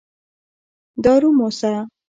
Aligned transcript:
دارو 1.03 1.29
موسه. 1.37 1.71